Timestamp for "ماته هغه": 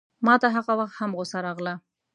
0.25-0.73